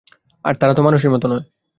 [0.45, 1.43] তারা তো মানুষের মতো নয়।